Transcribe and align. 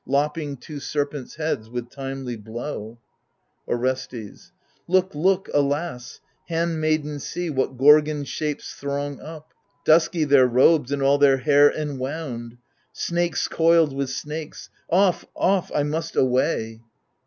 Lopping 0.07 0.57
two 0.57 0.79
serpents' 0.79 1.35
heads 1.35 1.69
with 1.69 1.91
timely 1.91 2.35
blow, 2.35 2.97
Orestes 3.67 4.51
Look, 4.87 5.13
look, 5.13 5.47
alas! 5.53 6.19
Handmaidens, 6.47 7.23
see— 7.23 7.49
what 7.51 7.77
Gorgon 7.77 8.23
shapes 8.23 8.73
throng 8.73 9.19
up! 9.19 9.53
Dusky 9.85 10.23
their 10.23 10.47
robes 10.47 10.91
and 10.91 11.03
all 11.03 11.19
their 11.19 11.37
hair 11.37 11.71
en 11.71 11.99
wound— 11.99 12.57
Snakes 13.05 13.47
coiled 13.47 13.95
with 13.95 14.09
snakes— 14.09 14.71
off, 14.89 15.23
off,— 15.35 15.71
I 15.75 15.83
must 15.83 16.15
away 16.15 16.81